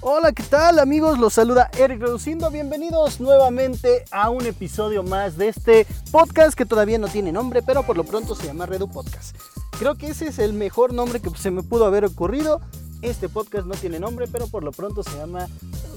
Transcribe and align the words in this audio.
Hola, 0.00 0.32
¿qué 0.32 0.42
tal 0.42 0.78
amigos? 0.78 1.18
Los 1.18 1.32
saluda 1.32 1.70
Eric 1.78 2.00
Reduciendo. 2.00 2.50
Bienvenidos 2.50 3.20
nuevamente 3.20 4.04
a 4.10 4.28
un 4.30 4.44
episodio 4.46 5.02
más 5.02 5.38
de 5.38 5.48
este 5.48 5.86
podcast 6.12 6.56
que 6.56 6.66
todavía 6.66 6.98
no 6.98 7.08
tiene 7.08 7.32
nombre, 7.32 7.62
pero 7.62 7.84
por 7.84 7.96
lo 7.96 8.04
pronto 8.04 8.34
se 8.34 8.46
llama 8.46 8.66
Redu 8.66 8.90
Podcast. 8.90 9.36
Creo 9.78 9.96
que 9.96 10.08
ese 10.08 10.28
es 10.28 10.38
el 10.38 10.52
mejor 10.52 10.92
nombre 10.92 11.20
que 11.20 11.30
se 11.30 11.50
me 11.50 11.62
pudo 11.62 11.84
haber 11.84 12.04
ocurrido. 12.04 12.60
Este 13.04 13.28
podcast 13.28 13.66
no 13.66 13.74
tiene 13.74 14.00
nombre, 14.00 14.26
pero 14.26 14.46
por 14.46 14.64
lo 14.64 14.72
pronto 14.72 15.02
se 15.02 15.14
llama 15.18 15.46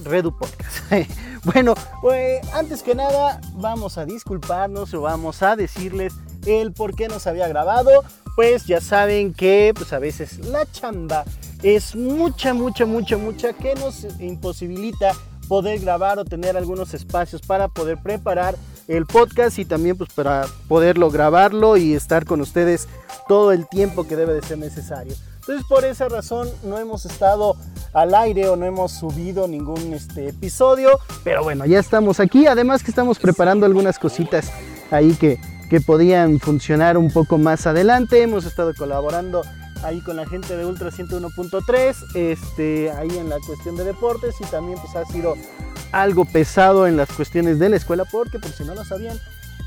Redu 0.03 0.37
Podcast. 0.37 0.91
bueno, 1.45 1.73
pues 2.01 2.45
antes 2.53 2.83
que 2.83 2.95
nada 2.95 3.39
vamos 3.53 3.97
a 3.97 4.03
disculparnos 4.03 4.93
o 4.93 4.99
vamos 4.99 5.41
a 5.41 5.55
decirles 5.55 6.13
el 6.45 6.73
por 6.73 6.95
qué 6.95 7.07
no 7.07 7.19
se 7.19 7.29
había 7.29 7.47
grabado. 7.47 8.03
Pues 8.35 8.65
ya 8.65 8.81
saben 8.81 9.33
que 9.33 9.71
pues 9.73 9.93
a 9.93 9.99
veces 9.99 10.39
la 10.39 10.69
chamba 10.69 11.23
es 11.63 11.95
mucha, 11.95 12.53
mucha, 12.53 12.85
mucha, 12.85 13.15
mucha 13.15 13.53
que 13.53 13.73
nos 13.75 14.05
imposibilita 14.19 15.13
poder 15.47 15.79
grabar 15.79 16.19
o 16.19 16.25
tener 16.25 16.57
algunos 16.57 16.93
espacios 16.93 17.41
para 17.41 17.69
poder 17.69 18.03
preparar 18.03 18.57
el 18.89 19.05
podcast 19.05 19.59
y 19.59 19.63
también 19.63 19.97
pues 19.97 20.11
para 20.11 20.45
poderlo 20.67 21.09
grabarlo 21.09 21.77
y 21.77 21.93
estar 21.93 22.25
con 22.25 22.41
ustedes 22.41 22.89
todo 23.29 23.53
el 23.53 23.65
tiempo 23.69 24.05
que 24.05 24.17
debe 24.17 24.33
de 24.33 24.41
ser 24.41 24.57
necesario. 24.57 25.15
Entonces 25.47 25.65
por 25.65 25.85
esa 25.85 26.09
razón 26.09 26.49
no 26.63 26.77
hemos 26.77 27.05
estado 27.05 27.55
al 27.93 28.13
aire 28.15 28.49
o 28.49 28.57
no 28.57 28.65
hemos 28.65 28.91
subido 28.91 29.47
ningún 29.47 29.93
este, 29.93 30.27
episodio, 30.27 30.99
pero 31.23 31.41
bueno, 31.41 31.65
ya 31.65 31.79
estamos 31.79 32.19
aquí, 32.19 32.47
además 32.47 32.83
que 32.83 32.91
estamos 32.91 33.17
preparando 33.17 33.65
algunas 33.65 33.97
cositas 33.97 34.51
ahí 34.91 35.13
que, 35.13 35.39
que 35.69 35.79
podían 35.79 36.41
funcionar 36.41 36.97
un 36.97 37.09
poco 37.09 37.37
más 37.37 37.65
adelante, 37.65 38.21
hemos 38.21 38.43
estado 38.43 38.73
colaborando 38.75 39.41
ahí 39.83 40.01
con 40.01 40.17
la 40.17 40.27
gente 40.27 40.57
de 40.57 40.65
Ultra 40.65 40.89
101.3, 40.89 41.95
este, 42.13 42.91
ahí 42.91 43.17
en 43.17 43.29
la 43.29 43.37
cuestión 43.39 43.77
de 43.77 43.85
deportes 43.85 44.35
y 44.41 44.43
también 44.47 44.77
pues 44.79 44.97
ha 44.97 45.05
sido 45.05 45.35
algo 45.93 46.25
pesado 46.25 46.87
en 46.87 46.97
las 46.97 47.09
cuestiones 47.13 47.57
de 47.57 47.69
la 47.69 47.77
escuela 47.77 48.03
porque 48.03 48.37
por 48.37 48.51
si 48.51 48.65
no 48.65 48.75
lo 48.75 48.83
sabían, 48.83 49.17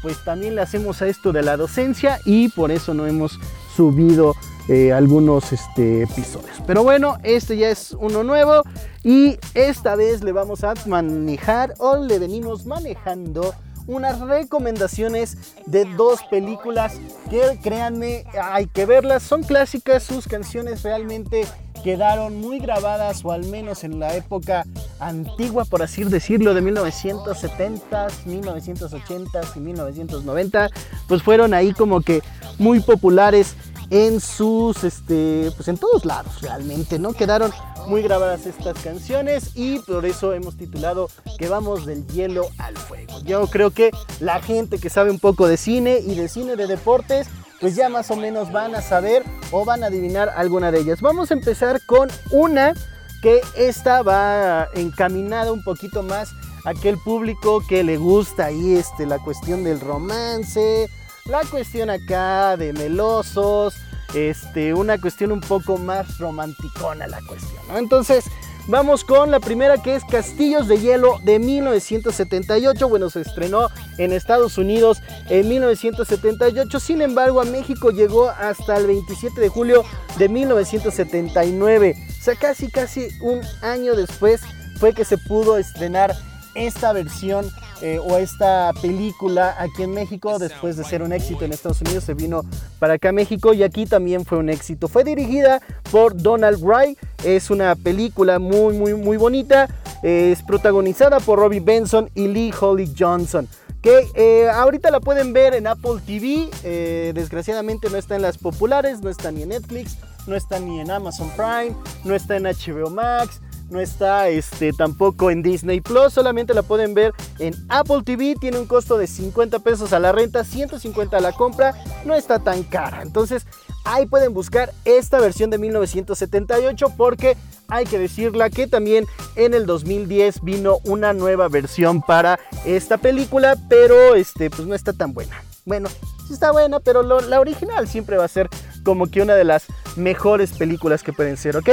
pues 0.02 0.22
también 0.24 0.56
le 0.56 0.60
hacemos 0.60 1.00
a 1.00 1.06
esto 1.06 1.32
de 1.32 1.42
la 1.42 1.56
docencia 1.56 2.20
y 2.26 2.50
por 2.50 2.70
eso 2.70 2.92
no 2.92 3.06
hemos 3.06 3.40
subido 3.74 4.34
eh, 4.70 4.92
algunos 4.92 5.52
este, 5.52 6.02
episodios. 6.02 6.62
Pero 6.64 6.84
bueno, 6.84 7.16
este 7.24 7.56
ya 7.56 7.70
es 7.70 7.90
uno 7.98 8.22
nuevo 8.22 8.62
y 9.02 9.36
esta 9.54 9.96
vez 9.96 10.22
le 10.22 10.30
vamos 10.30 10.62
a 10.62 10.74
manejar 10.86 11.74
o 11.78 11.96
le 11.96 12.20
venimos 12.20 12.66
manejando 12.66 13.52
unas 13.88 14.20
recomendaciones 14.20 15.56
de 15.66 15.86
dos 15.96 16.20
películas 16.30 17.00
que 17.30 17.58
créanme 17.60 18.26
hay 18.40 18.66
que 18.66 18.86
verlas, 18.86 19.24
son 19.24 19.42
clásicas, 19.42 20.04
sus 20.04 20.28
canciones 20.28 20.84
realmente 20.84 21.48
quedaron 21.82 22.40
muy 22.40 22.60
grabadas 22.60 23.24
o 23.24 23.32
al 23.32 23.46
menos 23.46 23.82
en 23.82 23.98
la 23.98 24.14
época 24.14 24.64
antigua 25.00 25.64
por 25.64 25.82
así 25.82 26.04
decirlo 26.04 26.54
de 26.54 26.62
1970s, 26.62 28.24
1980s 28.24 29.56
y 29.56 29.58
1990 29.58 30.70
pues 31.08 31.24
fueron 31.24 31.54
ahí 31.54 31.72
como 31.72 32.02
que 32.02 32.22
muy 32.58 32.78
populares 32.78 33.56
en 33.90 34.20
sus 34.20 34.84
este 34.84 35.50
pues 35.56 35.68
en 35.68 35.76
todos 35.76 36.04
lados 36.04 36.40
realmente 36.40 36.98
no 36.98 37.12
quedaron 37.12 37.52
muy 37.86 38.02
grabadas 38.02 38.46
estas 38.46 38.78
canciones 38.78 39.50
y 39.56 39.80
por 39.80 40.06
eso 40.06 40.32
hemos 40.32 40.56
titulado 40.56 41.08
que 41.38 41.48
vamos 41.48 41.86
del 41.86 42.06
hielo 42.06 42.48
al 42.58 42.76
fuego. 42.76 43.20
Yo 43.24 43.46
creo 43.48 43.70
que 43.70 43.90
la 44.20 44.40
gente 44.40 44.78
que 44.78 44.90
sabe 44.90 45.10
un 45.10 45.18
poco 45.18 45.48
de 45.48 45.56
cine 45.56 45.98
y 45.98 46.14
de 46.14 46.28
cine 46.28 46.56
de 46.56 46.66
deportes 46.66 47.28
pues 47.60 47.74
ya 47.74 47.88
más 47.88 48.10
o 48.10 48.16
menos 48.16 48.52
van 48.52 48.74
a 48.74 48.80
saber 48.80 49.24
o 49.50 49.64
van 49.64 49.82
a 49.82 49.88
adivinar 49.88 50.30
alguna 50.30 50.70
de 50.70 50.80
ellas. 50.80 51.00
Vamos 51.00 51.30
a 51.30 51.34
empezar 51.34 51.80
con 51.84 52.08
una 52.30 52.74
que 53.22 53.40
esta 53.56 54.02
va 54.02 54.68
encaminada 54.74 55.52
un 55.52 55.62
poquito 55.62 56.02
más 56.02 56.32
a 56.64 56.70
aquel 56.70 56.96
público 56.98 57.62
que 57.68 57.82
le 57.84 57.96
gusta 57.96 58.46
ahí 58.46 58.76
este 58.76 59.04
la 59.04 59.18
cuestión 59.18 59.64
del 59.64 59.80
romance 59.80 60.88
la 61.30 61.44
cuestión 61.44 61.90
acá 61.90 62.56
de 62.56 62.72
melosos, 62.72 63.76
este, 64.14 64.74
una 64.74 65.00
cuestión 65.00 65.30
un 65.30 65.40
poco 65.40 65.78
más 65.78 66.18
romanticona 66.18 67.06
la 67.06 67.20
cuestión, 67.22 67.62
¿no? 67.68 67.78
Entonces, 67.78 68.24
vamos 68.66 69.04
con 69.04 69.30
la 69.30 69.38
primera 69.38 69.80
que 69.80 69.94
es 69.94 70.04
Castillos 70.04 70.66
de 70.66 70.78
Hielo 70.78 71.20
de 71.22 71.38
1978. 71.38 72.88
Bueno, 72.88 73.10
se 73.10 73.20
estrenó 73.20 73.68
en 73.96 74.12
Estados 74.12 74.58
Unidos 74.58 75.02
en 75.28 75.48
1978, 75.48 76.80
sin 76.80 77.00
embargo, 77.00 77.40
a 77.40 77.44
México 77.44 77.90
llegó 77.90 78.28
hasta 78.30 78.76
el 78.76 78.88
27 78.88 79.40
de 79.40 79.48
julio 79.48 79.84
de 80.18 80.28
1979. 80.28 81.94
O 82.08 82.22
sea, 82.22 82.34
casi, 82.34 82.68
casi 82.72 83.08
un 83.20 83.40
año 83.62 83.94
después 83.94 84.40
fue 84.78 84.92
que 84.92 85.04
se 85.04 85.16
pudo 85.16 85.58
estrenar 85.58 86.16
esta 86.56 86.92
versión 86.92 87.48
eh, 87.82 87.98
o 87.98 88.16
esta 88.16 88.72
película 88.80 89.56
aquí 89.58 89.82
en 89.82 89.92
México 89.92 90.38
después 90.38 90.76
de 90.76 90.84
ser 90.84 91.02
un 91.02 91.12
éxito 91.12 91.44
en 91.44 91.52
Estados 91.52 91.80
Unidos 91.80 92.04
se 92.04 92.14
vino 92.14 92.42
para 92.78 92.94
acá 92.94 93.10
a 93.10 93.12
México 93.12 93.54
y 93.54 93.62
aquí 93.62 93.86
también 93.86 94.24
fue 94.24 94.38
un 94.38 94.48
éxito. 94.48 94.88
Fue 94.88 95.04
dirigida 95.04 95.60
por 95.90 96.16
Donald 96.16 96.62
Wright 96.62 96.98
es 97.24 97.50
una 97.50 97.74
película 97.74 98.38
muy 98.38 98.74
muy 98.76 98.94
muy 98.94 99.16
bonita 99.16 99.68
eh, 100.02 100.32
es 100.32 100.42
protagonizada 100.42 101.20
por 101.20 101.38
Robbie 101.38 101.60
Benson 101.60 102.10
y 102.14 102.28
Lee 102.28 102.52
Holly 102.58 102.92
Johnson 102.98 103.48
que 103.82 104.06
eh, 104.14 104.48
ahorita 104.48 104.90
la 104.90 105.00
pueden 105.00 105.32
ver 105.32 105.54
en 105.54 105.66
Apple 105.66 106.00
TV 106.04 106.48
eh, 106.64 107.12
desgraciadamente 107.14 107.90
no 107.90 107.96
está 107.96 108.16
en 108.16 108.22
las 108.22 108.38
populares 108.38 109.00
no 109.02 109.10
está 109.10 109.30
ni 109.30 109.42
en 109.42 109.50
Netflix 109.50 109.98
no 110.26 110.34
está 110.34 110.58
ni 110.58 110.80
en 110.80 110.90
Amazon 110.90 111.30
Prime 111.36 111.74
no 112.04 112.14
está 112.14 112.36
en 112.36 112.44
HBO 112.44 112.90
Max 112.90 113.40
no 113.70 113.80
está 113.80 114.28
este, 114.28 114.72
tampoco 114.72 115.30
en 115.30 115.42
Disney 115.42 115.80
Plus, 115.80 116.12
solamente 116.12 116.54
la 116.54 116.62
pueden 116.62 116.94
ver 116.94 117.12
en 117.38 117.54
Apple 117.68 118.02
TV, 118.04 118.34
tiene 118.38 118.58
un 118.58 118.66
costo 118.66 118.98
de 118.98 119.06
50 119.06 119.60
pesos 119.60 119.92
a 119.92 119.98
la 119.98 120.12
renta, 120.12 120.44
150 120.44 121.16
a 121.16 121.20
la 121.20 121.32
compra, 121.32 121.74
no 122.04 122.14
está 122.14 122.40
tan 122.40 122.64
cara. 122.64 123.02
Entonces 123.02 123.46
ahí 123.84 124.06
pueden 124.06 124.34
buscar 124.34 124.72
esta 124.84 125.18
versión 125.20 125.50
de 125.50 125.58
1978 125.58 126.94
porque 126.96 127.36
hay 127.68 127.86
que 127.86 127.98
decirla 127.98 128.50
que 128.50 128.66
también 128.66 129.06
en 129.36 129.54
el 129.54 129.66
2010 129.66 130.42
vino 130.42 130.78
una 130.84 131.12
nueva 131.12 131.48
versión 131.48 132.02
para 132.02 132.38
esta 132.64 132.98
película, 132.98 133.56
pero 133.68 134.14
este, 134.14 134.50
pues 134.50 134.66
no 134.66 134.74
está 134.74 134.92
tan 134.92 135.14
buena. 135.14 135.42
Bueno, 135.64 135.88
sí 136.26 136.32
está 136.32 136.50
buena, 136.50 136.80
pero 136.80 137.02
la 137.02 137.38
original 137.38 137.86
siempre 137.86 138.16
va 138.16 138.24
a 138.24 138.28
ser 138.28 138.48
como 138.82 139.06
que 139.06 139.22
una 139.22 139.34
de 139.34 139.44
las 139.44 139.66
mejores 139.96 140.52
películas 140.52 141.02
que 141.02 141.12
pueden 141.12 141.36
ser, 141.36 141.56
¿ok? 141.56 141.68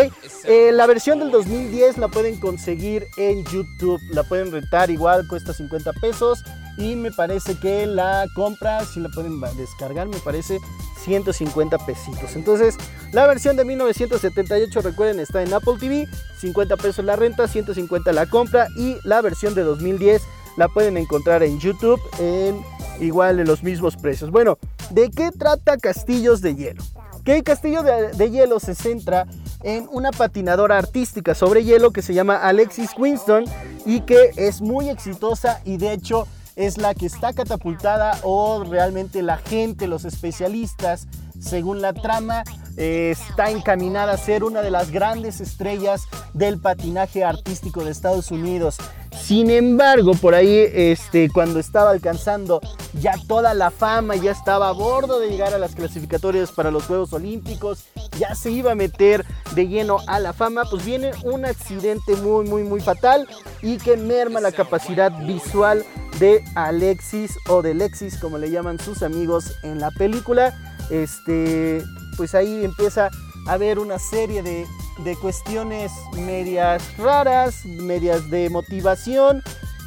Eh, 0.46 0.72
la 0.72 0.86
versión 0.88 1.20
del 1.20 1.32
2010 1.32 1.98
la 1.98 2.08
pueden 2.08 2.40
conseguir 2.40 3.08
en 3.18 3.44
YouTube, 3.46 4.00
la 4.12 4.24
pueden 4.24 4.52
rentar 4.52 4.90
igual, 4.90 5.28
cuesta 5.28 5.54
50 5.54 5.94
pesos 5.94 6.44
y 6.78 6.96
me 6.96 7.12
parece 7.12 7.56
que 7.60 7.86
la 7.86 8.26
compra, 8.36 8.86
si 8.86 9.00
la 9.00 9.10
pueden 9.10 9.40
descargar, 9.58 10.08
me 10.08 10.18
parece 10.20 10.60
150 11.04 11.78
pesitos. 11.86 12.36
Entonces, 12.36 12.78
la 13.12 13.26
versión 13.28 13.56
de 13.56 13.66
1978, 13.66 14.82
recuerden, 14.82 15.20
está 15.20 15.42
en 15.42 15.54
Apple 15.54 15.76
TV, 15.80 16.08
50 16.40 16.78
pesos 16.78 17.06
la 17.06 17.16
renta, 17.16 17.48
150 17.48 18.12
la 18.12 18.26
compra 18.26 18.68
y 18.78 18.98
la 19.04 19.22
versión 19.22 19.56
de 19.56 19.64
2010 19.64 20.22
la 20.58 20.68
pueden 20.68 20.98
encontrar 20.98 21.44
en 21.44 21.60
YouTube 21.60 22.02
en 22.20 22.62
igual 23.00 23.40
en 23.40 23.48
los 23.48 23.64
mismos 23.64 23.96
precios. 23.96 24.32
Bueno, 24.32 24.58
¿de 24.90 25.10
qué 25.12 25.32
trata 25.32 25.78
Castillos 25.78 26.42
de 26.42 26.56
Hielo? 26.56 26.84
Que 27.28 27.44
Castillo 27.44 27.84
de, 27.84 28.32
Hielo 28.32 28.58
se 28.62 28.74
centra 28.74 29.28
en 29.62 29.90
una 29.92 30.12
patinadora 30.12 30.78
artística 30.78 31.36
sobre 31.36 31.66
hielo 31.66 31.92
que 31.92 32.02
se 32.02 32.14
llama 32.14 32.38
Alexis 32.38 32.92
Winston 32.98 33.44
y 33.86 34.00
que 34.00 34.32
es 34.38 34.62
muy 34.62 34.88
exitosa 34.88 35.60
y 35.66 35.76
de 35.76 35.92
hecho 35.92 36.26
es 36.56 36.78
la 36.78 36.96
que 36.96 37.06
está 37.06 37.34
catapultada 37.34 38.18
o 38.24 38.64
realmente 38.64 39.22
la 39.24 39.36
gente, 39.36 39.88
los 39.88 40.06
especialistas, 40.06 41.10
según 41.38 41.82
la 41.82 41.92
trama, 41.92 42.46
eh, 42.78 43.10
está 43.12 43.52
encaminada 43.52 44.14
a 44.14 44.18
ser 44.18 44.46
una 44.46 44.62
de 44.62 44.72
las 44.72 44.90
grandes 44.92 45.42
estrellas 45.42 46.04
del 46.34 46.62
patinaje 46.62 47.26
artístico 47.26 47.84
de 47.84 47.92
Estados 47.92 48.32
Unidos. 48.32 48.78
Sin 49.22 49.50
embargo, 49.50 50.14
por 50.14 50.36
ahí, 50.36 50.66
este, 50.74 51.30
cuando 51.30 51.60
estaba 51.60 51.92
alcanzando 51.92 52.62
ya 53.02 53.14
toda 53.28 53.54
la 53.54 53.72
fama, 53.72 54.16
ya 54.16 54.32
estaba 54.32 54.70
a 54.70 54.72
bordo 54.72 55.20
de 55.20 55.30
llegar 55.30 55.54
a 55.54 55.58
las 55.58 55.76
clasificatorias 55.76 56.52
para 56.52 56.72
los 56.72 56.86
Juegos 56.86 57.12
Olímpicos, 57.14 57.86
ya 58.18 58.36
se 58.36 58.52
iba 58.52 58.72
a 58.72 58.76
meter 58.76 59.26
de 59.54 59.68
lleno 59.68 59.98
a 60.08 60.20
la 60.20 60.34
fama, 60.34 60.64
pues 60.70 60.86
viene 60.86 61.12
un 61.24 61.46
accidente 61.46 62.16
muy, 62.16 62.48
muy, 62.48 62.64
muy 62.64 62.80
fatal 62.80 63.28
y 63.62 63.78
que 63.78 63.98
merma 63.98 64.40
la 64.40 64.52
capacidad 64.52 65.12
visual 65.26 65.84
de 66.20 66.44
Alexis 66.56 67.38
o 67.50 67.62
de 67.62 67.74
Lexis, 67.74 68.18
como 68.18 68.38
le 68.38 68.50
llaman 68.50 68.80
sus 68.80 69.04
amigos 69.04 69.54
en 69.64 69.80
la 69.80 69.92
película. 69.92 70.58
Este, 70.90 71.84
pues 72.16 72.34
ahí 72.34 72.64
empieza 72.64 73.10
a 73.48 73.52
haber 73.52 73.78
una 73.80 74.00
serie 74.00 74.42
de 74.42 74.66
de 75.00 75.16
cuestiones 75.16 75.92
medias 76.16 76.98
raras, 76.98 77.66
medias 77.66 78.30
de 78.30 78.50
motivación. 78.50 79.44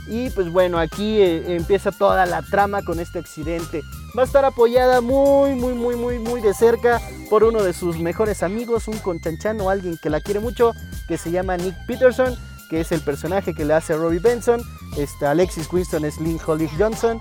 Y 0.07 0.31
pues 0.31 0.51
bueno, 0.51 0.79
aquí 0.79 1.21
eh, 1.21 1.55
empieza 1.55 1.93
toda 1.93 2.27
la 2.27 2.43
trama 2.43 2.83
con 2.83 2.99
este 2.99 3.19
accidente. 3.19 3.83
Va 4.17 4.23
a 4.23 4.25
estar 4.25 4.45
apoyada 4.45 5.01
muy, 5.01 5.55
muy, 5.55 5.75
muy, 5.75 5.97
muy, 5.97 6.19
muy 6.19 6.41
de 6.41 6.53
cerca 6.53 7.01
por 7.29 7.45
uno 7.45 7.63
de 7.63 7.73
sus 7.73 7.99
mejores 7.99 8.43
amigos, 8.43 8.89
un 8.89 8.99
conchanchano, 8.99 9.71
alguien 9.71 9.99
que 10.03 10.11
la 10.11 10.21
quiere 10.21 10.41
mucho, 10.41 10.73
que 11.07 11.17
se 11.17 11.31
llama 11.31 11.57
Nick 11.57 11.77
Peterson, 11.87 12.37
que 12.69 12.81
es 12.81 12.91
el 12.91 13.01
personaje 13.03 13.55
que 13.55 13.65
le 13.65 13.75
hace 13.75 13.93
a 13.93 13.97
Robbie 13.97 14.19
Benson. 14.19 14.63
Este, 14.97 15.27
Alexis 15.27 15.73
Winston 15.73 16.05
es 16.05 16.21
Lynn 16.21 16.41
Holly 16.45 16.69
Johnson. 16.77 17.21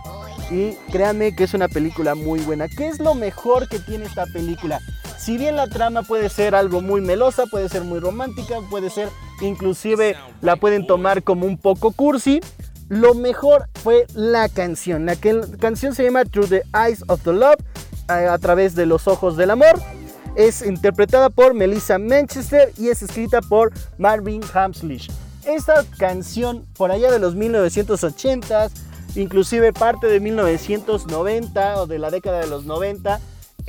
Y 0.50 0.74
créanme 0.92 1.36
que 1.36 1.44
es 1.44 1.54
una 1.54 1.68
película 1.68 2.16
muy 2.16 2.40
buena. 2.40 2.68
¿Qué 2.68 2.88
es 2.88 3.00
lo 3.00 3.14
mejor 3.14 3.68
que 3.68 3.78
tiene 3.78 4.06
esta 4.06 4.26
película? 4.26 4.82
Si 5.20 5.38
bien 5.38 5.58
la 5.58 5.68
trama 5.68 6.04
puede 6.04 6.30
ser 6.30 6.56
algo 6.56 6.82
muy 6.82 7.02
melosa, 7.02 7.46
puede 7.46 7.68
ser 7.68 7.84
muy 7.84 8.00
romántica, 8.00 8.56
puede 8.70 8.90
ser 8.90 9.10
inclusive 9.42 10.16
la 10.42 10.56
pueden 10.56 10.88
tomar 10.88 11.24
como 11.24 11.46
un 11.46 11.58
poco 11.58 11.92
cursi, 11.92 12.40
lo 12.88 13.14
mejor 13.14 13.68
fue 13.84 14.08
la 14.14 14.48
canción. 14.48 15.06
La 15.06 15.16
canción 15.60 15.94
se 15.94 16.06
llama 16.06 16.24
Through 16.24 16.50
the 16.50 16.64
Eyes 16.74 17.04
of 17.08 17.22
the 17.24 17.34
Love, 17.34 17.58
a, 18.08 18.38
través 18.38 18.76
de 18.76 18.86
los 18.86 19.08
ojos 19.08 19.36
del 19.36 19.52
amor. 19.52 19.80
Es 20.36 20.66
interpretada 20.66 21.30
por 21.30 21.54
Melissa 21.54 22.00
Manchester 22.00 22.72
y 22.78 22.88
es 22.88 23.02
escrita 23.02 23.42
por 23.42 23.72
Marvin 23.98 24.42
Hamslish. 24.54 25.12
Esta 25.46 25.84
canción, 25.98 26.66
por 26.78 26.92
allá 26.92 27.12
de 27.12 27.20
los 27.20 27.36
1980s, 27.36 28.72
inclusive 29.16 29.74
parte 29.74 30.08
de 30.08 30.20
1990 30.20 31.82
o 31.82 31.88
de 31.88 32.00
la 32.00 32.10
década 32.10 32.40
de 32.40 32.48
los 32.48 32.66
90, 32.66 33.20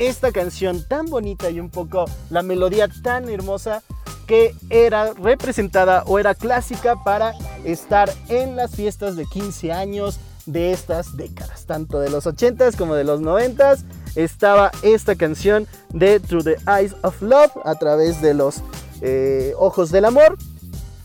esta 0.01 0.33
canción 0.33 0.83
tan 0.83 1.07
bonita 1.07 1.51
y 1.51 1.61
un 1.61 1.69
poco 1.69 2.07
la 2.31 2.43
melodía 2.43 2.89
tan 3.03 3.29
hermosa 3.29 3.83
que 4.27 4.55
era 4.71 5.13
representada 5.13 6.05
o 6.07 6.19
era 6.19 6.35
clásica 6.35 7.05
para 7.05 7.35
estar 7.65 8.11
en 8.29 8.57
las 8.57 8.75
fiestas 8.75 9.15
de 9.17 9.27
15 9.27 9.73
años 9.73 10.19
de 10.47 10.73
estas 10.73 11.17
décadas, 11.19 11.67
tanto 11.67 12.01
de 12.01 12.09
los 12.09 12.27
80s 12.27 12.77
como 12.77 12.95
de 12.95 13.05
los 13.05 13.21
90s. 13.21 13.85
Estaba 14.17 14.71
esta 14.83 15.17
canción 15.17 15.67
de 15.91 16.19
Through 16.19 16.45
the 16.45 16.57
Eyes 16.67 16.97
of 17.03 17.21
Love 17.21 17.53
a 17.65 17.75
través 17.75 18.23
de 18.23 18.33
los 18.33 18.63
eh, 19.03 19.53
ojos 19.59 19.91
del 19.91 20.07
amor. 20.07 20.39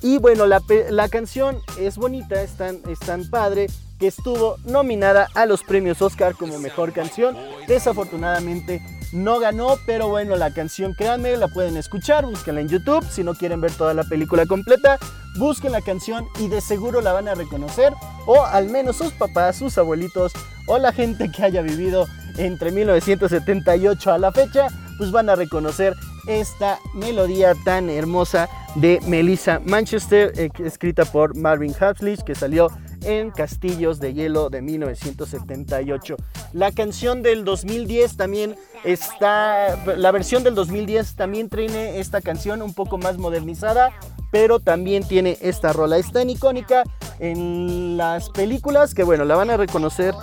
Y 0.02 0.20
bueno, 0.20 0.46
la, 0.46 1.10
canción 1.10 1.58
es 1.80 1.98
bonita, 1.98 2.42
es 2.42 2.52
tan, 2.52 2.80
es 2.88 3.00
tan 3.00 3.30
padre 3.30 3.68
que 4.00 4.08
estuvo 4.08 4.58
nominada 4.66 5.30
a 5.34 5.46
los 5.46 5.64
premios 5.64 6.02
Oscar 6.02 6.36
como 6.36 6.60
mejor 6.60 6.94
canción. 6.94 7.38
Desafortunadamente 7.68 8.82
no 9.14 9.40
ganó, 9.40 9.78
pero 9.86 10.10
bueno, 10.10 10.36
la 10.36 10.54
canción, 10.54 10.94
créanme, 10.94 11.38
la 11.38 11.48
pueden 11.48 11.78
escuchar, 11.78 12.26
búsquenla 12.26 12.62
en 12.62 12.70
YouTube. 12.70 13.06
Si 13.10 13.24
no 13.24 13.34
quieren 13.34 13.62
ver 13.62 13.72
toda 13.72 13.94
la 13.94 14.04
película 14.04 14.46
completa, 14.46 15.00
busquen 15.38 15.72
la 15.72 15.82
canción 15.82 16.28
y 16.40 16.50
de 16.50 16.62
seguro 16.62 17.02
la 17.02 17.14
van 17.14 17.28
a 17.28 17.36
reconocer. 17.36 17.94
O 18.26 18.44
al 18.44 18.70
menos 18.70 18.98
sus 18.98 19.14
papás, 19.14 19.58
sus 19.58 19.78
abuelitos 19.78 20.34
o 20.68 20.78
la 20.78 20.92
gente 20.92 21.32
que 21.32 21.44
haya 21.44 21.62
vivido 21.62 22.08
entre 22.38 22.72
1978 22.72 24.12
a 24.12 24.18
la 24.18 24.32
fecha, 24.32 24.68
pues 24.98 25.12
van 25.12 25.30
a 25.30 25.36
reconocer 25.36 25.96
esta 26.28 26.80
melodía 26.94 27.54
tan 27.64 27.90
hermosa 27.90 28.50
de 28.76 29.00
Melissa 29.08 29.62
Manchester, 29.64 30.34
eh, 30.36 30.50
escrita 30.60 31.06
por 31.06 31.38
Marvin 31.38 31.74
Hapslich, 31.80 32.24
que 32.24 32.36
salió 32.36 32.70
en 33.06 33.32
Castillos 33.32 34.00
de 34.00 34.14
Hielo 34.14 34.50
de 34.50 34.62
1978. 34.62 36.18
La 36.54 36.72
canción 36.72 37.22
del 37.22 37.46
2010 37.46 38.18
también 38.18 38.56
está, 38.84 39.78
la 39.98 40.12
versión 40.12 40.44
del 40.44 40.56
2010 40.56 41.16
también 41.16 41.50
tiene 41.50 42.00
esta 42.00 42.22
canción 42.22 42.62
un 42.62 42.74
poco 42.74 42.98
más 42.98 43.18
modernizada, 43.18 43.94
pero 44.32 44.60
también 44.60 45.08
tiene 45.08 45.38
esta 45.42 45.74
rola. 45.74 45.98
Está 45.98 46.22
en 46.22 46.32
icónica 46.32 46.84
en 47.20 47.98
las 47.98 48.30
películas 48.30 48.94
que 48.94 49.04
bueno, 49.04 49.26
la 49.26 49.36
van 49.36 49.50
a 49.50 49.58
reconocer 49.58 50.14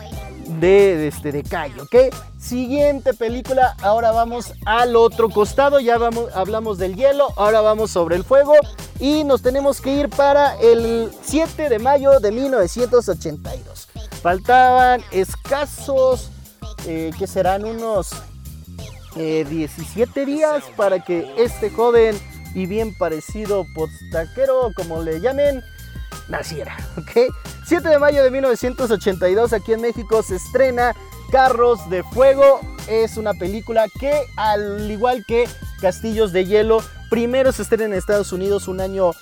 de, 0.47 1.09
este, 1.09 1.33
de 1.33 1.41
¿ok? 1.81 2.15
Siguiente 2.39 3.15
película, 3.15 3.77
ahora 3.83 4.11
vamos 4.11 4.53
al 4.65 4.97
otro 4.97 5.29
costado, 5.31 5.81
ya 5.81 5.99
vamos, 5.99 6.31
hablamos 6.35 6.79
del 6.79 6.97
hielo, 6.97 7.29
ahora 7.37 7.61
vamos 7.61 7.91
sobre 7.91 8.17
el 8.17 8.25
fuego 8.25 8.55
y 8.99 9.25
nos 9.25 9.43
tenemos 9.43 9.81
que 9.81 9.95
ir 9.95 10.09
para 10.09 10.59
el 10.61 11.11
7 11.23 11.69
de 11.69 11.79
mayo 11.79 12.21
de 12.21 12.33
1982. 12.33 13.89
Faltaban 14.23 15.03
escasos, 15.11 16.31
eh, 16.87 17.13
que 17.19 17.27
serán 17.27 17.65
unos 17.65 18.11
17 19.15 20.23
eh, 20.23 20.27
días 20.27 20.65
para 20.77 21.05
que 21.05 21.33
este 21.37 21.71
joven 21.71 22.19
y 22.55 22.67
bien 22.67 22.97
parecido 22.97 23.65
postaquero, 23.75 24.71
como 24.77 25.03
le 25.03 25.21
llamen, 25.21 25.63
naciera, 26.29 26.77
¿ok? 26.97 27.33
7 27.73 27.89
de 27.89 27.99
mayo 27.99 28.23
de 28.23 28.31
1982 28.31 29.55
aquí 29.55 29.73
en 29.73 29.81
México 29.81 30.23
se 30.23 30.37
estrena 30.37 30.95
Carros 31.31 31.89
de 31.89 32.03
Fuego. 32.03 32.61
Es 32.87 33.17
una 33.17 33.33
película 33.33 33.87
que 33.99 34.13
al 34.37 34.91
igual 34.91 35.25
que 35.27 35.49
Castillos 35.81 36.33
de 36.33 36.45
Hielo, 36.45 36.83
primero 37.09 37.51
se 37.51 37.63
estrena 37.63 37.87
en 37.87 37.95
Estados 37.95 38.31
Unidos 38.31 38.69
un 38.69 38.83
año 38.83 39.13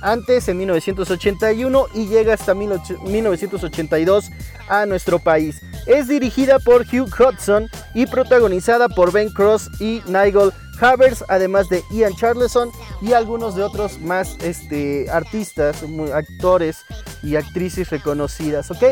antes, 0.00 0.48
en 0.48 0.56
1981, 0.56 1.88
y 1.92 2.06
llega 2.06 2.32
hasta 2.32 2.54
1982 2.54 4.30
a 4.70 4.86
nuestro 4.86 5.18
país. 5.18 5.60
Es 5.84 6.08
dirigida 6.08 6.58
por 6.58 6.86
Hugh 6.86 7.10
Hudson 7.20 7.68
y 7.92 8.06
protagonizada 8.06 8.88
por 8.88 9.12
Ben 9.12 9.28
Cross 9.28 9.68
y 9.78 10.00
Nigel 10.06 10.54
Havers, 10.80 11.22
además 11.28 11.68
de 11.68 11.82
Ian 11.90 12.14
Charleson 12.16 12.70
y 13.02 13.12
algunos 13.12 13.56
de 13.56 13.62
otros 13.62 14.00
más 14.00 14.38
este, 14.42 15.10
artistas, 15.10 15.84
actores 16.14 16.78
y 17.22 17.36
actrices 17.36 17.90
reconocidas. 17.90 18.70
¿ok? 18.70 18.82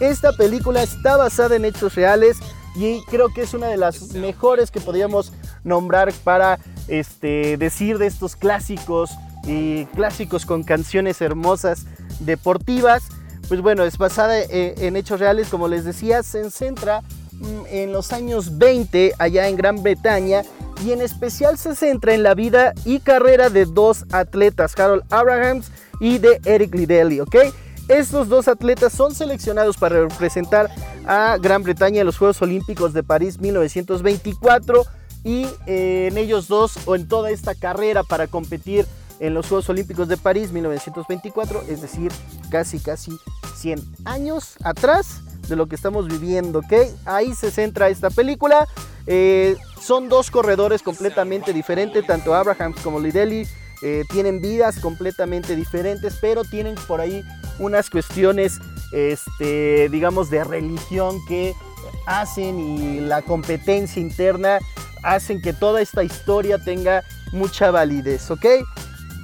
Esta 0.00 0.32
película 0.32 0.82
está 0.82 1.16
basada 1.16 1.56
en 1.56 1.64
hechos 1.64 1.94
reales 1.94 2.38
y 2.76 3.02
creo 3.06 3.28
que 3.28 3.42
es 3.42 3.54
una 3.54 3.68
de 3.68 3.76
las 3.76 4.12
mejores 4.12 4.70
que 4.70 4.80
podríamos 4.80 5.32
nombrar 5.64 6.12
para 6.24 6.58
este, 6.86 7.56
decir 7.56 7.98
de 7.98 8.06
estos 8.06 8.36
clásicos 8.36 9.10
y 9.46 9.86
clásicos 9.86 10.46
con 10.46 10.62
canciones 10.62 11.20
hermosas 11.20 11.86
deportivas. 12.20 13.02
Pues 13.48 13.62
bueno, 13.62 13.84
es 13.84 13.98
basada 13.98 14.38
eh, 14.38 14.74
en 14.78 14.96
hechos 14.96 15.20
reales, 15.20 15.48
como 15.48 15.68
les 15.68 15.84
decía, 15.84 16.22
se 16.22 16.50
centra 16.50 17.00
mm, 17.32 17.66
en 17.70 17.92
los 17.92 18.12
años 18.12 18.58
20 18.58 19.14
allá 19.18 19.48
en 19.48 19.56
Gran 19.56 19.82
Bretaña 19.82 20.42
y 20.84 20.92
en 20.92 21.02
especial 21.02 21.58
se 21.58 21.74
centra 21.74 22.14
en 22.14 22.22
la 22.22 22.34
vida 22.34 22.72
y 22.84 23.00
carrera 23.00 23.50
de 23.50 23.64
dos 23.64 24.04
atletas, 24.12 24.78
Harold 24.78 25.02
Abrahams 25.10 25.70
y 26.00 26.18
de 26.18 26.40
Eric 26.44 26.74
Liddell, 26.74 27.20
¿ok? 27.20 27.36
Estos 27.88 28.28
dos 28.28 28.48
atletas 28.48 28.92
son 28.92 29.14
seleccionados 29.14 29.78
para 29.78 30.02
representar 30.02 30.70
a 31.06 31.38
Gran 31.40 31.62
Bretaña 31.62 32.00
en 32.00 32.06
los 32.06 32.18
Juegos 32.18 32.40
Olímpicos 32.42 32.92
de 32.92 33.02
París 33.02 33.40
1924 33.40 34.84
y 35.24 35.46
eh, 35.66 36.08
en 36.10 36.18
ellos 36.18 36.48
dos 36.48 36.86
o 36.86 36.94
en 36.94 37.08
toda 37.08 37.30
esta 37.30 37.54
carrera 37.54 38.02
para 38.02 38.26
competir 38.26 38.86
en 39.20 39.32
los 39.32 39.48
Juegos 39.48 39.70
Olímpicos 39.70 40.06
de 40.06 40.18
París 40.18 40.52
1924, 40.52 41.64
es 41.68 41.80
decir, 41.80 42.12
casi 42.50 42.78
casi 42.78 43.18
100 43.56 43.80
años 44.04 44.56
atrás 44.62 45.20
de 45.48 45.56
lo 45.56 45.66
que 45.66 45.74
estamos 45.74 46.08
viviendo, 46.08 46.60
¿ok? 46.60 46.72
Ahí 47.06 47.34
se 47.34 47.50
centra 47.50 47.88
esta 47.88 48.10
película. 48.10 48.68
Eh, 49.06 49.56
son 49.80 50.10
dos 50.10 50.30
corredores 50.30 50.82
completamente 50.82 51.54
diferentes, 51.54 52.06
tanto 52.06 52.34
Abraham 52.34 52.74
como 52.84 53.00
Lidelli. 53.00 53.46
Eh, 53.80 54.04
tienen 54.10 54.40
vidas 54.40 54.78
completamente 54.80 55.56
diferentes, 55.56 56.18
pero 56.20 56.44
tienen 56.44 56.74
por 56.86 57.00
ahí 57.00 57.24
unas 57.58 57.90
cuestiones, 57.90 58.60
este, 58.92 59.88
digamos, 59.88 60.30
de 60.30 60.44
religión 60.44 61.18
que 61.26 61.54
hacen 62.06 62.58
y 62.58 63.00
la 63.00 63.22
competencia 63.22 64.00
interna 64.00 64.58
hacen 65.02 65.40
que 65.40 65.52
toda 65.52 65.80
esta 65.80 66.02
historia 66.02 66.58
tenga 66.58 67.04
mucha 67.32 67.70
validez, 67.70 68.30
¿ok? 68.30 68.46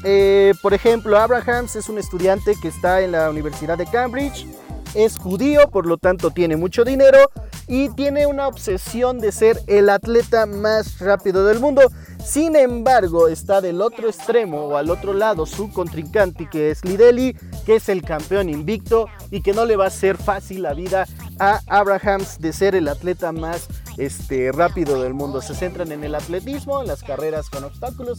Eh, 0.05 0.53
por 0.61 0.75
ejemplo, 0.75 1.19
Abrahams 1.19 1.77
es 1.77 1.89
un 1.89 1.99
estudiante 1.99 2.55
que 2.61 2.69
está 2.69 3.01
en 3.01 3.13
la 3.13 3.31
Universidad 3.31 3.79
de 3.79 3.87
Cambridge, 3.87 4.47
es 4.95 5.17
judío, 5.17 5.69
por 5.71 5.87
lo 5.87 5.97
tanto 5.97 6.31
tiene 6.31 6.57
mucho 6.57 6.85
dinero 6.85 7.31
y 7.67 7.89
tiene 7.91 8.27
una 8.27 8.49
obsesión 8.49 9.19
de 9.19 9.33
ser 9.33 9.61
el 9.67 9.89
atleta 9.89 10.47
más 10.47 10.99
rápido 10.99 11.47
del 11.47 11.61
mundo. 11.61 11.83
Sin 12.25 12.57
embargo, 12.57 13.29
está 13.29 13.61
del 13.61 13.81
otro 13.81 14.09
extremo 14.09 14.61
o 14.61 14.77
al 14.77 14.91
otro 14.91 15.13
lado 15.13 15.47
su 15.47 15.73
contrincante 15.73 16.49
que 16.51 16.71
es 16.71 16.85
Lideli, 16.85 17.37
que 17.67 17.77
es 17.77 17.89
el 17.89 18.03
campeón 18.03 18.49
invicto 18.49 19.09
y 19.31 19.43
que 19.43 19.53
no 19.53 19.65
le 19.65 19.77
va 19.77 19.87
a 19.87 19.91
ser 19.91 20.17
fácil 20.17 20.63
la 20.63 20.75
vida 20.75 21.07
a 21.39 21.61
Abrahams 21.67 22.39
de 22.39 22.53
ser 22.53 22.75
el 22.75 22.89
atleta 22.89 23.33
más 23.33 23.69
este, 23.99 24.53
rápido 24.53 25.03
del 25.03 25.15
mundo. 25.15 25.43
Se 25.43 25.55
centran 25.55 25.93
en 25.93 26.05
el 26.05 26.15
atletismo, 26.15 26.81
en 26.81 26.89
las 26.89 27.03
carreras 27.03 27.51
con 27.51 27.65
obstáculos, 27.65 28.19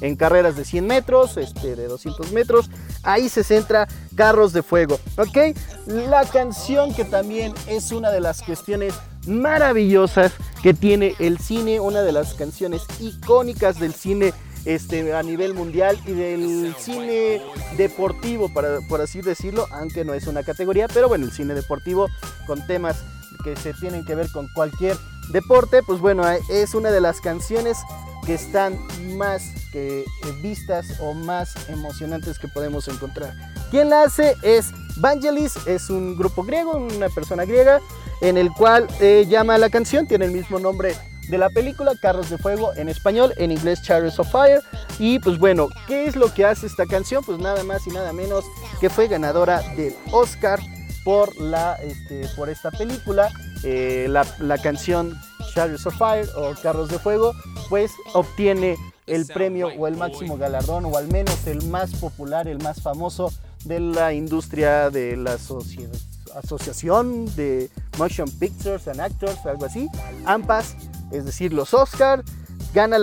en, 0.00 0.16
carreras 0.16 0.56
de 0.56 0.64
100 0.64 0.86
metros, 0.86 1.36
este, 1.36 1.76
de 1.76 1.86
200 1.86 2.32
metros. 2.32 2.70
Ahí 3.04 3.28
se 3.28 3.44
centra 3.44 3.88
carros 4.16 4.52
de 4.52 4.62
fuego. 4.62 4.98
¿Ok? 5.16 5.56
La 5.86 6.24
canción 6.24 6.94
que 6.94 7.04
también 7.04 7.54
es 7.66 7.92
una 7.92 8.10
de 8.10 8.20
las 8.20 8.42
cuestiones 8.42 8.94
maravillosas 9.26 10.32
que 10.62 10.74
tiene 10.74 11.14
el 11.18 11.38
cine, 11.38 11.80
una 11.80 12.02
de 12.02 12.12
las 12.12 12.34
canciones 12.34 12.82
icónicas 13.00 13.78
del 13.78 13.94
cine 13.94 14.32
este, 14.64 15.14
a 15.14 15.22
nivel 15.22 15.54
mundial 15.54 16.00
y 16.06 16.12
del 16.12 16.74
cine 16.78 17.42
deportivo, 17.76 18.52
para, 18.52 18.80
por 18.88 19.00
así 19.00 19.20
decirlo, 19.20 19.66
aunque 19.70 20.04
no 20.04 20.14
es 20.14 20.26
una 20.26 20.42
categoría, 20.42 20.88
pero 20.88 21.08
bueno, 21.08 21.26
el 21.26 21.32
cine 21.32 21.54
deportivo 21.54 22.08
con 22.46 22.66
temas 22.66 22.96
que 23.42 23.56
se 23.56 23.74
tienen 23.74 24.04
que 24.06 24.14
ver 24.14 24.30
con 24.32 24.48
cualquier 24.54 24.96
deporte, 25.32 25.82
pues 25.82 26.00
bueno, 26.00 26.24
es 26.48 26.74
una 26.74 26.90
de 26.90 27.00
las 27.00 27.20
canciones 27.20 27.78
que 28.24 28.34
están 28.34 28.78
más 29.16 29.52
que 29.72 30.04
vistas 30.40 30.86
o 31.00 31.14
más 31.14 31.54
emocionantes 31.68 32.38
que 32.38 32.48
podemos 32.48 32.88
encontrar. 32.88 33.34
Quien 33.70 33.90
la 33.90 34.04
hace 34.04 34.36
es 34.42 34.70
Vangelis, 34.96 35.56
es 35.66 35.90
un 35.90 36.16
grupo 36.16 36.44
griego, 36.44 36.76
una 36.76 37.08
persona 37.08 37.44
griega, 37.44 37.80
en 38.20 38.36
el 38.36 38.50
cual 38.52 38.86
eh, 39.00 39.26
llama 39.28 39.58
la 39.58 39.70
canción, 39.70 40.06
tiene 40.06 40.26
el 40.26 40.32
mismo 40.32 40.58
nombre 40.58 40.94
de 41.28 41.38
la 41.38 41.50
película, 41.50 41.94
Carros 42.00 42.30
de 42.30 42.38
Fuego 42.38 42.72
en 42.76 42.88
español, 42.88 43.32
en 43.36 43.50
inglés 43.50 43.82
Chariots 43.82 44.18
of 44.18 44.30
Fire. 44.30 44.62
Y 44.98 45.18
pues 45.18 45.38
bueno, 45.38 45.68
¿qué 45.86 46.06
es 46.06 46.16
lo 46.16 46.32
que 46.32 46.44
hace 46.44 46.66
esta 46.66 46.86
canción? 46.86 47.24
Pues 47.24 47.38
nada 47.38 47.64
más 47.64 47.86
y 47.86 47.90
nada 47.90 48.12
menos 48.12 48.44
que 48.80 48.90
fue 48.90 49.08
ganadora 49.08 49.60
del 49.74 49.94
Oscar 50.12 50.60
por, 51.02 51.36
la, 51.40 51.74
este, 51.82 52.28
por 52.36 52.48
esta 52.48 52.70
película. 52.70 53.30
Eh, 53.62 54.06
la 54.08 54.58
canción 54.58 55.18
Chariots 55.54 55.86
of 55.86 55.96
Fire 55.96 56.28
o 56.36 56.52
Carros 56.60 56.88
de 56.88 56.98
Fuego, 56.98 57.32
pues 57.68 57.92
obtiene 58.12 58.76
el 59.06 59.26
premio 59.26 59.68
o 59.78 59.86
el 59.86 59.96
máximo 59.96 60.36
galardón 60.36 60.86
o 60.86 60.96
al 60.96 61.08
menos 61.08 61.46
el 61.46 61.64
más 61.66 61.94
popular, 61.94 62.48
el 62.48 62.58
más 62.58 62.82
famoso 62.82 63.32
de 63.64 63.80
la 63.80 64.12
industria 64.12 64.90
de 64.90 65.16
la 65.16 65.38
asociación 66.34 67.26
de 67.36 67.70
Motion 67.98 68.30
Pictures 68.30 68.88
and 68.88 69.00
Actors, 69.00 69.44
algo 69.46 69.66
así, 69.66 69.88
AMPAS, 70.24 70.76
es 71.12 71.24
decir, 71.24 71.52
los 71.52 71.72
Oscar. 71.74 72.24
Gana 72.74 72.96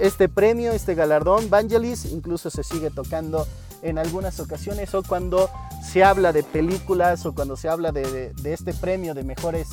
este 0.00 0.28
premio, 0.28 0.72
este 0.72 0.96
galardón, 0.96 1.48
Vangelis, 1.50 2.06
incluso 2.06 2.50
se 2.50 2.64
sigue 2.64 2.90
tocando 2.90 3.46
en 3.82 3.96
algunas 3.96 4.40
ocasiones 4.40 4.92
o 4.94 5.04
cuando 5.04 5.48
se 5.88 6.02
habla 6.02 6.32
de 6.32 6.42
películas 6.42 7.24
o 7.26 7.32
cuando 7.32 7.56
se 7.56 7.68
habla 7.68 7.92
de, 7.92 8.32
de 8.32 8.52
este 8.52 8.74
premio 8.74 9.14
de 9.14 9.22
mejores 9.22 9.68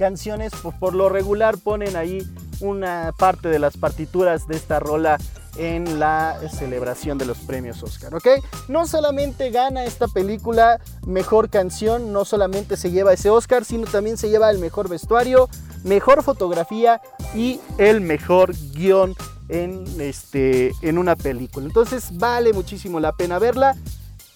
canciones, 0.00 0.50
pues 0.62 0.74
por 0.76 0.94
lo 0.94 1.10
regular 1.10 1.58
ponen 1.58 1.94
ahí 1.94 2.26
una 2.60 3.12
parte 3.18 3.48
de 3.48 3.58
las 3.58 3.76
partituras 3.76 4.48
de 4.48 4.56
esta 4.56 4.80
rola 4.80 5.18
en 5.58 6.00
la 6.00 6.40
celebración 6.50 7.18
de 7.18 7.26
los 7.26 7.36
premios 7.40 7.82
Oscar, 7.82 8.14
¿ok? 8.14 8.26
No 8.68 8.86
solamente 8.86 9.50
gana 9.50 9.84
esta 9.84 10.08
película 10.08 10.80
mejor 11.06 11.50
canción, 11.50 12.14
no 12.14 12.24
solamente 12.24 12.78
se 12.78 12.90
lleva 12.90 13.12
ese 13.12 13.28
Oscar, 13.28 13.66
sino 13.66 13.84
también 13.84 14.16
se 14.16 14.30
lleva 14.30 14.50
el 14.50 14.58
mejor 14.58 14.88
vestuario, 14.88 15.50
mejor 15.84 16.22
fotografía 16.22 17.02
y 17.34 17.60
el 17.76 18.00
mejor 18.00 18.54
guion 18.72 19.14
en, 19.50 19.84
este, 20.00 20.72
en 20.80 20.96
una 20.96 21.14
película. 21.14 21.66
Entonces 21.66 22.16
vale 22.16 22.54
muchísimo 22.54 23.00
la 23.00 23.12
pena 23.12 23.38
verla. 23.38 23.76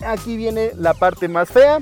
Aquí 0.06 0.37
viene 0.37 0.73
la 0.76 0.92
parte 0.92 1.26
más 1.28 1.49
fea. 1.49 1.80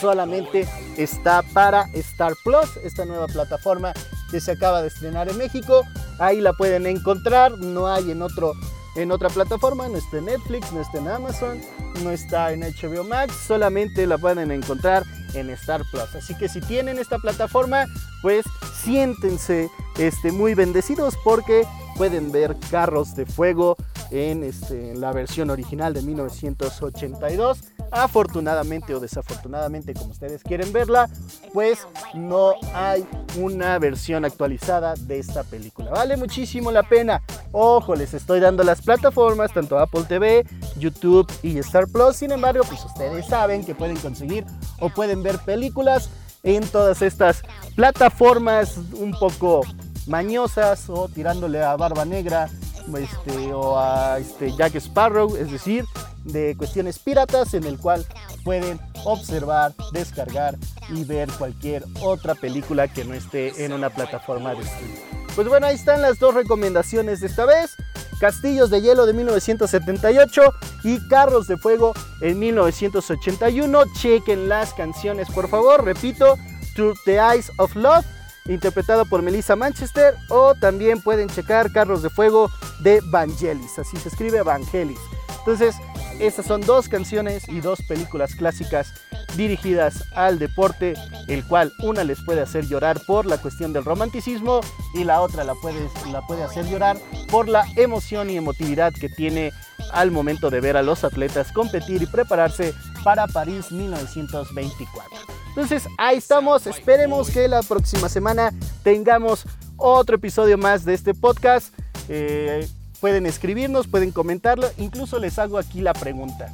Solamente 0.00 0.66
está 0.96 1.42
para 1.42 1.88
Star 1.92 2.34
Plus, 2.44 2.76
esta 2.82 3.04
nueva 3.04 3.26
plataforma 3.26 3.92
que 4.30 4.40
se 4.40 4.52
acaba 4.52 4.82
de 4.82 4.88
estrenar 4.88 5.28
en 5.28 5.38
México. 5.38 5.82
Ahí 6.18 6.40
la 6.40 6.52
pueden 6.52 6.86
encontrar, 6.86 7.58
no 7.58 7.86
hay 7.86 8.10
en 8.10 8.22
otro 8.22 8.54
en 8.96 9.12
otra 9.12 9.28
plataforma, 9.28 9.88
no 9.88 9.98
está 9.98 10.18
en 10.18 10.24
Netflix, 10.24 10.72
no 10.72 10.80
está 10.80 10.98
en 10.98 11.08
Amazon, 11.08 11.60
no 12.02 12.10
está 12.10 12.52
en 12.52 12.62
HBO 12.62 13.04
Max, 13.04 13.34
solamente 13.46 14.06
la 14.06 14.16
pueden 14.16 14.50
encontrar 14.50 15.04
en 15.34 15.50
Star 15.50 15.82
Plus. 15.90 16.14
Así 16.14 16.34
que 16.34 16.48
si 16.48 16.60
tienen 16.62 16.98
esta 16.98 17.18
plataforma, 17.18 17.84
pues 18.22 18.46
siéntense 18.82 19.68
este, 19.98 20.32
muy 20.32 20.54
bendecidos 20.54 21.14
porque 21.24 21.66
pueden 21.96 22.32
ver 22.32 22.56
Carros 22.70 23.14
de 23.14 23.26
Fuego 23.26 23.76
en 24.10 24.42
este, 24.44 24.94
la 24.94 25.12
versión 25.12 25.50
original 25.50 25.92
de 25.92 26.02
1982 26.02 27.58
Afortunadamente 27.90 28.94
o 28.94 29.00
desafortunadamente, 29.00 29.94
como 29.94 30.10
ustedes 30.10 30.42
quieren 30.42 30.72
verla, 30.72 31.08
pues 31.52 31.86
no 32.14 32.54
hay 32.74 33.06
una 33.38 33.78
versión 33.78 34.24
actualizada 34.24 34.94
de 34.94 35.18
esta 35.18 35.44
película. 35.44 35.90
Vale 35.90 36.16
muchísimo 36.16 36.70
la 36.70 36.82
pena. 36.82 37.22
Ojo, 37.52 37.94
les 37.94 38.14
estoy 38.14 38.40
dando 38.40 38.64
las 38.64 38.82
plataformas, 38.82 39.52
tanto 39.52 39.78
Apple 39.78 40.04
TV, 40.08 40.46
YouTube 40.78 41.30
y 41.42 41.58
Star 41.58 41.86
Plus. 41.86 42.16
Sin 42.16 42.32
embargo, 42.32 42.64
pues 42.68 42.84
ustedes 42.84 43.26
saben 43.26 43.64
que 43.64 43.74
pueden 43.74 43.96
conseguir 43.96 44.44
o 44.80 44.88
pueden 44.90 45.22
ver 45.22 45.38
películas 45.38 46.10
en 46.42 46.66
todas 46.68 47.02
estas 47.02 47.42
plataformas 47.74 48.78
un 48.92 49.12
poco 49.18 49.62
mañosas 50.06 50.88
o 50.88 51.08
tirándole 51.08 51.62
a 51.62 51.76
Barba 51.76 52.04
Negra 52.04 52.48
este, 52.94 53.52
o 53.52 53.78
a 53.78 54.18
este, 54.18 54.52
Jack 54.56 54.76
Sparrow, 54.76 55.36
es 55.36 55.50
decir, 55.50 55.84
de 56.26 56.56
cuestiones 56.56 56.98
piratas 56.98 57.54
en 57.54 57.64
el 57.64 57.78
cual 57.78 58.04
pueden 58.44 58.80
observar, 59.04 59.72
descargar 59.92 60.56
y 60.88 61.04
ver 61.04 61.30
cualquier 61.32 61.84
otra 62.00 62.34
película 62.34 62.88
que 62.88 63.04
no 63.04 63.14
esté 63.14 63.64
en 63.64 63.72
una 63.72 63.90
plataforma 63.90 64.54
de 64.54 64.62
streaming. 64.62 65.16
Pues 65.34 65.48
bueno, 65.48 65.66
ahí 65.66 65.74
están 65.74 66.00
las 66.00 66.18
dos 66.18 66.34
recomendaciones 66.34 67.20
de 67.20 67.26
esta 67.26 67.44
vez. 67.44 67.76
Castillos 68.18 68.70
de 68.70 68.80
Hielo 68.80 69.04
de 69.04 69.12
1978 69.12 70.42
y 70.84 71.06
Carros 71.08 71.46
de 71.46 71.58
Fuego 71.58 71.92
en 72.22 72.38
1981. 72.38 73.84
Chequen 73.94 74.48
las 74.48 74.72
canciones, 74.72 75.28
por 75.30 75.48
favor. 75.48 75.84
Repito, 75.84 76.36
Through 76.74 76.96
the 77.04 77.18
Eyes 77.18 77.52
of 77.58 77.76
Love, 77.76 78.06
interpretado 78.46 79.04
por 79.04 79.20
Melissa 79.20 79.56
Manchester. 79.56 80.14
O 80.30 80.54
también 80.54 81.02
pueden 81.02 81.28
checar 81.28 81.70
Carros 81.70 82.02
de 82.02 82.08
Fuego 82.08 82.50
de 82.80 83.02
Vangelis. 83.10 83.78
Así 83.78 83.98
se 83.98 84.08
escribe 84.08 84.40
Vangelis. 84.42 84.98
Entonces, 85.40 85.76
estas 86.20 86.46
son 86.46 86.60
dos 86.60 86.88
canciones 86.88 87.48
y 87.48 87.60
dos 87.60 87.80
películas 87.82 88.34
clásicas 88.34 88.92
dirigidas 89.36 90.04
al 90.14 90.38
deporte, 90.38 90.94
el 91.28 91.46
cual 91.46 91.72
una 91.82 92.04
les 92.04 92.22
puede 92.24 92.40
hacer 92.40 92.66
llorar 92.66 93.00
por 93.06 93.26
la 93.26 93.38
cuestión 93.38 93.72
del 93.72 93.84
romanticismo 93.84 94.60
y 94.94 95.04
la 95.04 95.20
otra 95.20 95.44
la 95.44 95.54
puede, 95.54 95.88
la 96.10 96.26
puede 96.26 96.42
hacer 96.42 96.66
llorar 96.66 96.96
por 97.30 97.48
la 97.48 97.64
emoción 97.76 98.30
y 98.30 98.36
emotividad 98.36 98.92
que 98.92 99.08
tiene 99.08 99.52
al 99.92 100.10
momento 100.10 100.50
de 100.50 100.60
ver 100.60 100.76
a 100.76 100.82
los 100.82 101.04
atletas 101.04 101.52
competir 101.52 102.02
y 102.02 102.06
prepararse 102.06 102.74
para 103.04 103.26
París 103.26 103.70
1924. 103.70 105.18
Entonces 105.48 105.84
ahí 105.98 106.18
estamos, 106.18 106.66
esperemos 106.66 107.30
que 107.30 107.48
la 107.48 107.62
próxima 107.62 108.08
semana 108.08 108.52
tengamos 108.82 109.44
otro 109.76 110.16
episodio 110.16 110.58
más 110.58 110.84
de 110.84 110.94
este 110.94 111.14
podcast. 111.14 111.74
Eh, 112.08 112.68
Pueden 113.00 113.26
escribirnos, 113.26 113.86
pueden 113.86 114.10
comentarlo, 114.10 114.68
incluso 114.78 115.18
les 115.18 115.38
hago 115.38 115.58
aquí 115.58 115.80
la 115.80 115.92
pregunta. 115.92 116.52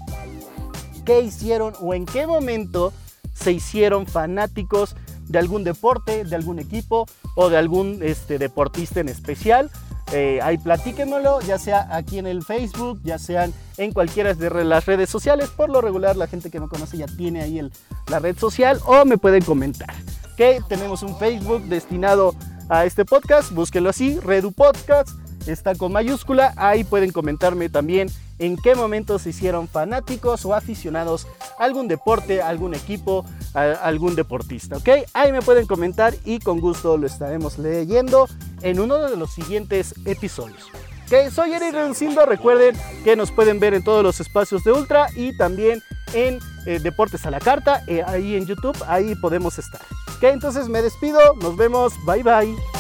¿Qué 1.04 1.20
hicieron 1.20 1.74
o 1.80 1.94
en 1.94 2.06
qué 2.06 2.26
momento 2.26 2.92
se 3.34 3.52
hicieron 3.52 4.06
fanáticos 4.06 4.94
de 5.28 5.38
algún 5.38 5.64
deporte, 5.64 6.24
de 6.24 6.36
algún 6.36 6.58
equipo 6.58 7.06
o 7.36 7.48
de 7.48 7.56
algún 7.56 8.00
este, 8.02 8.38
deportista 8.38 9.00
en 9.00 9.08
especial? 9.08 9.70
Eh, 10.12 10.40
ahí 10.42 10.58
platíquenmelo, 10.58 11.40
ya 11.40 11.58
sea 11.58 11.88
aquí 11.90 12.18
en 12.18 12.26
el 12.26 12.42
Facebook, 12.42 13.00
ya 13.02 13.18
sean 13.18 13.54
en 13.78 13.92
cualquiera 13.92 14.34
de 14.34 14.64
las 14.64 14.84
redes 14.84 15.08
sociales. 15.08 15.48
Por 15.48 15.70
lo 15.70 15.80
regular, 15.80 16.16
la 16.16 16.26
gente 16.26 16.50
que 16.50 16.60
me 16.60 16.68
conoce 16.68 16.98
ya 16.98 17.06
tiene 17.06 17.40
ahí 17.42 17.60
la 18.08 18.18
red 18.18 18.36
social 18.36 18.78
o 18.84 19.04
me 19.04 19.16
pueden 19.16 19.42
comentar. 19.42 19.94
Que 20.36 20.60
tenemos 20.68 21.02
un 21.02 21.16
Facebook 21.18 21.62
destinado 21.64 22.34
a 22.68 22.84
este 22.84 23.04
podcast, 23.04 23.52
búsquenlo 23.52 23.90
así, 23.90 24.18
Redu 24.20 24.52
Podcast 24.52 25.21
está 25.46 25.74
con 25.74 25.92
mayúscula. 25.92 26.52
Ahí 26.56 26.84
pueden 26.84 27.12
comentarme 27.12 27.68
también 27.68 28.08
en 28.38 28.56
qué 28.56 28.74
momento 28.74 29.18
se 29.18 29.30
hicieron 29.30 29.68
fanáticos 29.68 30.44
o 30.44 30.54
aficionados 30.54 31.26
a 31.58 31.64
algún 31.64 31.88
deporte, 31.88 32.42
algún 32.42 32.74
equipo, 32.74 33.24
algún 33.54 34.14
deportista, 34.14 34.76
¿ok? 34.76 34.88
Ahí 35.14 35.32
me 35.32 35.42
pueden 35.42 35.66
comentar 35.66 36.14
y 36.24 36.38
con 36.40 36.60
gusto 36.60 36.96
lo 36.96 37.06
estaremos 37.06 37.58
leyendo 37.58 38.28
en 38.62 38.80
uno 38.80 38.98
de 38.98 39.16
los 39.16 39.32
siguientes 39.32 39.94
episodios. 40.04 40.68
Ok, 41.06 41.30
soy 41.30 41.52
Eric 41.52 41.74
Reducindo, 41.74 42.24
recuerden 42.24 42.74
que 43.04 43.16
nos 43.16 43.30
pueden 43.30 43.60
ver 43.60 43.74
en 43.74 43.84
todos 43.84 44.02
los 44.02 44.18
espacios 44.20 44.64
de 44.64 44.72
Ultra 44.72 45.08
y 45.14 45.36
también 45.36 45.82
en 46.14 46.38
eh, 46.66 46.78
Deportes 46.78 47.26
a 47.26 47.30
la 47.30 47.38
Carta, 47.38 47.84
eh, 47.86 48.02
ahí 48.06 48.34
en 48.34 48.46
YouTube, 48.46 48.76
ahí 48.86 49.14
podemos 49.16 49.58
estar. 49.58 49.82
Ok, 50.16 50.24
entonces 50.24 50.68
me 50.68 50.80
despido, 50.80 51.18
nos 51.40 51.56
vemos, 51.56 51.92
bye 52.06 52.22
bye. 52.22 52.71